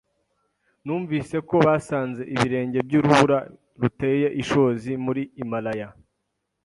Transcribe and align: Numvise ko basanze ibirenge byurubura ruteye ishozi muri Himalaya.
Numvise 0.85 1.35
ko 1.47 1.55
basanze 1.67 2.21
ibirenge 2.33 2.77
byurubura 2.87 3.37
ruteye 3.81 4.27
ishozi 4.41 4.91
muri 5.05 5.21
Himalaya. 5.37 5.87